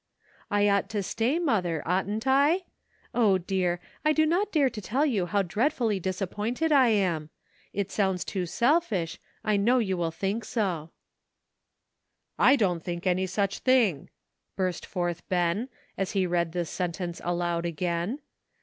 "I 0.49 0.67
ought 0.67 0.89
to 0.89 1.03
stay, 1.03 1.37
mother, 1.37 1.83
oughtn't 1.87 2.25
I? 2.25 2.63
0, 3.15 3.37
dear! 3.37 3.79
I 4.03 4.13
do 4.13 4.25
not 4.25 4.51
dare 4.51 4.67
to 4.67 4.81
tell 4.81 5.05
you 5.05 5.27
how 5.27 5.43
dreadfully 5.43 5.99
disappointed 5.99 6.71
I 6.71 6.87
am! 6.87 7.29
It 7.71 7.91
sounds 7.91 8.25
too 8.25 8.47
selfish, 8.47 9.19
I 9.43 9.57
know 9.57 9.77
you 9.77 9.95
will 9.95 10.09
think 10.09 10.43
so." 10.43 10.89
"I 12.39 12.55
don't 12.55 12.83
think 12.83 13.05
any 13.05 13.27
such 13.27 13.59
thing!" 13.59 14.09
burst 14.55 14.87
forth 14.87 15.21
Ben, 15.29 15.69
as 15.99 16.13
he 16.13 16.25
read 16.25 16.51
this 16.53 16.71
sentence 16.71 17.21
aloud 17.23 17.67
again. 17.67 18.21